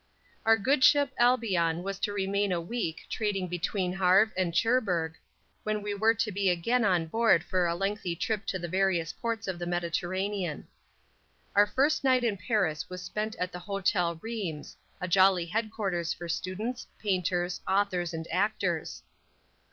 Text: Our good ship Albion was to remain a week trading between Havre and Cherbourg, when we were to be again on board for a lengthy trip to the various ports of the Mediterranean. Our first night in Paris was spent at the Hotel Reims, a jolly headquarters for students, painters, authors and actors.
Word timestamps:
Our 0.47 0.57
good 0.57 0.83
ship 0.83 1.13
Albion 1.19 1.83
was 1.83 1.99
to 1.99 2.11
remain 2.11 2.51
a 2.51 2.59
week 2.59 3.01
trading 3.07 3.47
between 3.47 3.93
Havre 3.93 4.33
and 4.35 4.55
Cherbourg, 4.57 5.13
when 5.61 5.83
we 5.83 5.93
were 5.93 6.15
to 6.15 6.31
be 6.31 6.49
again 6.49 6.83
on 6.83 7.05
board 7.05 7.43
for 7.43 7.67
a 7.67 7.75
lengthy 7.75 8.15
trip 8.15 8.47
to 8.47 8.57
the 8.57 8.67
various 8.67 9.13
ports 9.13 9.47
of 9.47 9.59
the 9.59 9.67
Mediterranean. 9.67 10.67
Our 11.55 11.67
first 11.67 12.03
night 12.03 12.23
in 12.23 12.35
Paris 12.37 12.89
was 12.89 13.03
spent 13.03 13.35
at 13.35 13.51
the 13.51 13.59
Hotel 13.59 14.15
Reims, 14.23 14.75
a 14.99 15.07
jolly 15.07 15.45
headquarters 15.45 16.13
for 16.13 16.27
students, 16.27 16.87
painters, 16.99 17.61
authors 17.67 18.11
and 18.11 18.27
actors. 18.31 19.03